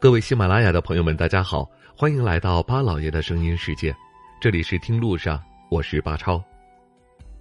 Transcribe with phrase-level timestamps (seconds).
[0.00, 3.94] 各位喜马拉雅的朋友们，大家好，欢迎来到巴老爷的声音世界，
[4.40, 5.38] 这里是听路上，
[5.70, 6.42] 我是巴超。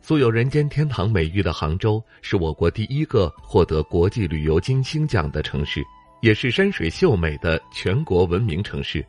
[0.01, 5.81] 素有“人间天堂”美誉的杭州，是我国第一个获得国际旅游金星奖的城市，
[6.19, 9.05] 也是山水秀美的全国闻名城市。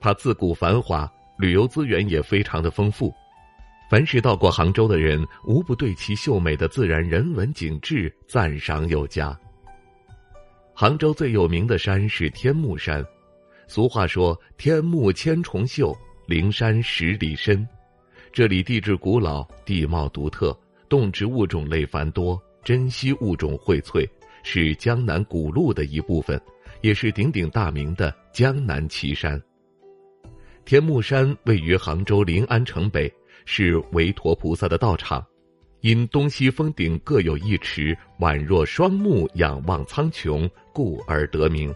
[0.00, 3.14] 它自古繁华，旅游资源也非常的丰富。
[3.88, 9.38] 凡是到过杭州的人，无不对其秀美的自然人文景致赞赏有加。
[10.76, 13.06] 杭州最有名的山是天目山，
[13.68, 15.96] 俗话说“天目千重秀，
[16.26, 17.66] 灵山十里深”。
[18.32, 20.56] 这里地质古老，地貌独特，
[20.88, 24.04] 动植物种类繁多，珍稀物种荟萃，
[24.42, 26.40] 是江南古路的一部分，
[26.80, 29.40] 也是鼎鼎大名的江南奇山。
[30.64, 33.08] 天目山位于杭州临安城北，
[33.44, 35.24] 是韦陀菩萨的道场。
[35.84, 41.74] 因东西峰顶各有一池，宛若双目仰望苍穹，故而得名。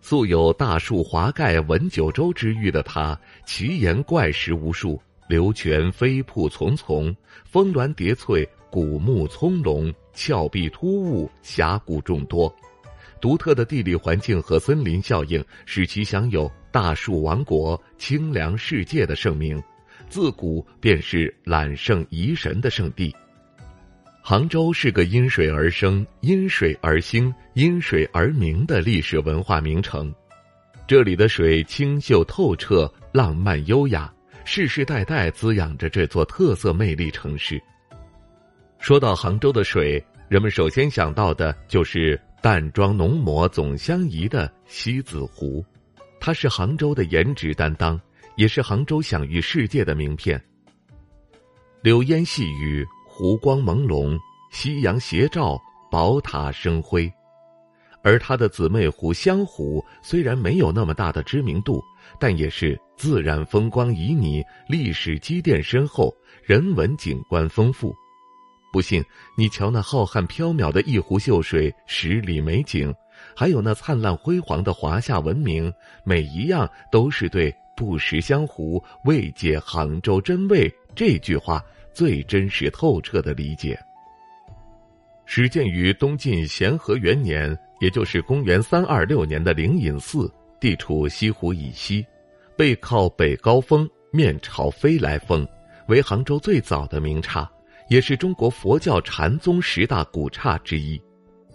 [0.00, 3.14] 素有“大树华盖文九州”之誉的它，
[3.44, 4.98] 奇岩怪石无数，
[5.28, 7.14] 流泉飞瀑丛丛，
[7.44, 12.50] 峰峦叠翠，古木葱茏，峭壁突兀，峡谷众多。
[13.20, 19.62] 独特的地理环境和森林效应，使其享有“大树王国”“清凉世界”的盛名，
[20.08, 23.14] 自古便是揽胜遗神的圣地。
[24.28, 30.12] 杭州是个因水而生、因水而兴、因水而名的历史文化名城，
[30.84, 34.12] 这里的水清秀透彻、浪漫优雅，
[34.44, 37.62] 世世代代滋养着这座特色魅力城市。
[38.80, 45.64] 说到杭州的水，人们首先想到的就是淡妆浓抹总相宜的西子湖，
[46.18, 47.96] 它是杭州的颜值担当，
[48.34, 50.44] 也是杭州享誉世界的名片。
[51.80, 52.84] 柳烟细雨。
[53.18, 54.14] 湖光朦胧，
[54.50, 55.58] 夕阳斜照，
[55.90, 57.10] 宝塔生辉。
[58.02, 61.82] 而它的姊妹湖湘湖虽然没有那么大的知名度，
[62.20, 67.96] 但也是自然风光旖旎，历史积淀深厚，人文景观丰富。
[68.70, 69.02] 不信，
[69.34, 72.94] 你瞧那浩瀚缥缈的一湖秀水，十里美景，
[73.34, 75.72] 还有那灿烂辉煌的华夏文明，
[76.04, 81.64] 每一样都是对“不识湘湖，未解杭州真味”这句话。
[81.96, 83.74] 最真实透彻的理解。
[85.24, 90.30] 始建于东晋咸和元年，也就是公元三二六年的灵隐寺，
[90.60, 92.04] 地处西湖以西，
[92.54, 95.48] 背靠北高峰，面朝飞来峰，
[95.88, 97.50] 为杭州最早的名刹，
[97.88, 101.00] 也是中国佛教禅宗十大古刹之一。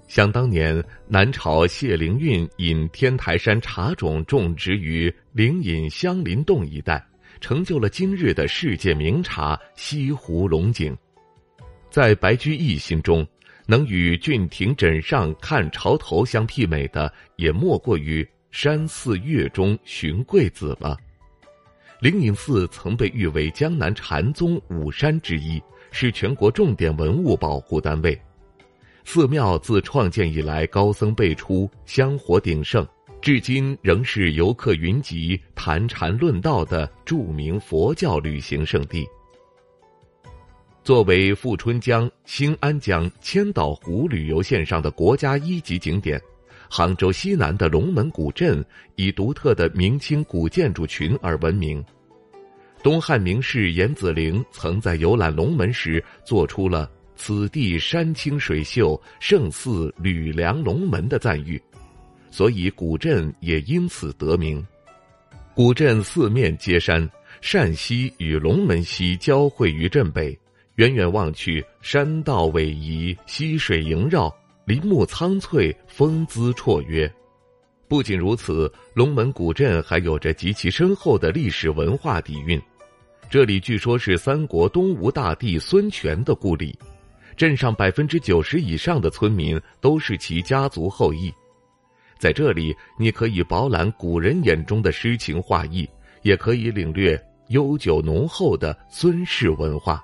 [0.07, 7.10] 想当年，南朝谢灵运引天台山茶种种植于灵隐香林洞一带。
[7.41, 10.95] 成就了今日的世界名茶西湖龙井，
[11.89, 13.27] 在白居易心中，
[13.65, 20.95] 能与郡亭枕上看潮头相媲美的，也莫过于山寺月中寻桂子了。
[21.99, 28.19] 灵隐寺曾被誉为江南禅宗五山之一，是全国重点文物保护单位。
[29.03, 32.87] 寺庙自创建以来，高僧辈出，香火鼎盛。
[33.21, 39.07] 至今仍是游客云集、谈禅论道的著名佛教旅行胜地。
[40.83, 46.19] 作为富春江、兴安江、千岛湖旅游线上的国家一级景点，
[46.67, 48.65] 杭州西南的龙门古镇
[48.95, 51.83] 以独特的明清古建筑群而闻名。
[52.81, 61.61] 东汉名士严子陵曾在游览龙门时，做出了“此地山清水秀，胜似吕梁龙门”的赞誉。
[62.31, 64.65] 所以古镇也因此得名。
[65.53, 67.07] 古镇四面皆山，
[67.41, 70.35] 善溪与龙门溪交汇于镇北，
[70.75, 74.33] 远远望去，山道逶迤，溪水萦绕，
[74.65, 77.11] 林木苍翠，风姿绰约。
[77.89, 82.59] 不仅如此，龙门古镇还有着极其深厚的历史文化底蕴。
[83.29, 86.77] 这里据说是三国东吴大帝孙权的故里，
[87.35, 91.29] 镇上百分之九十以上的村民都是其家族后裔。
[92.21, 95.89] 在这里，你可以饱览古人眼中的诗情画意，
[96.21, 99.99] 也可以领略悠久浓厚的孙氏文化。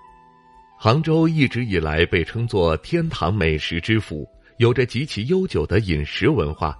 [0.79, 4.27] 杭州一直以来被称作天堂美食之府，
[4.57, 6.75] 有着极其悠久的饮食文化。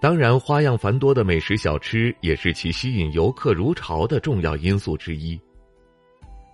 [0.00, 5.38] 当然，花样繁多的美食小吃也是其吸引游客如潮的重要因素之一。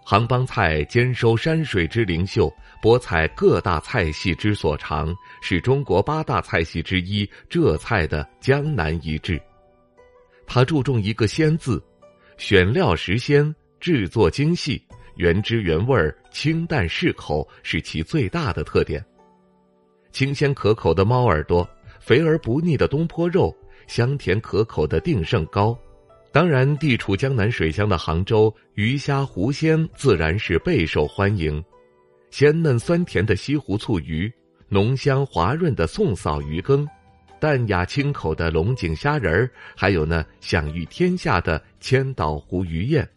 [0.05, 2.53] 杭帮菜兼收山水之灵秀，
[2.83, 9.41] 博采各大菜系之所长，是中国八大菜系之一浙菜的江南一致。
[10.47, 11.81] 它注重一个“鲜”字，
[12.39, 14.83] 选料时鲜，制作精细，
[15.15, 19.05] 原汁原味儿，清淡适口，是其最大的特点。
[20.11, 21.69] 清鲜可口的猫耳朵，
[22.01, 23.57] 肥而不腻的东坡肉，
[23.87, 25.79] 香甜可口的定胜糕。
[26.33, 31.63] 当然，地处江南水乡的杭州，鱼虾湖鲜自然是备受欢迎。
[32.31, 34.33] 鲜嫩酸甜的西湖醋鱼，
[34.69, 36.89] 浓香滑润的宋嫂鱼羹，
[37.41, 43.09] 淡雅清口的龙井虾仁儿，还有那享誉天下的千岛湖鱼宴，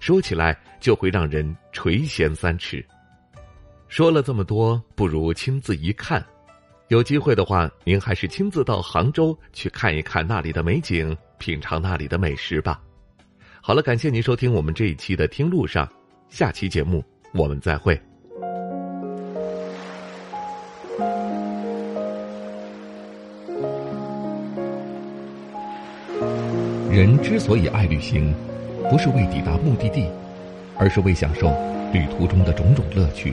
[0.00, 2.84] 说起来就会让人垂涎三尺。
[3.86, 6.24] 说了这么多，不如亲自一看。
[6.90, 12.80] 有机会的话，您还是亲自到杭州去看一看那里的美景，品尝那里的美食吧。
[13.60, 15.86] 好了，感谢您收听我们这一期的《听路上》，
[16.28, 17.94] 下期节目我们再会。
[26.90, 28.34] 人之所以爱旅行，
[28.90, 30.10] 不是为抵达目的地，
[30.76, 31.46] 而是为享受
[31.92, 33.32] 旅途中的种种乐趣。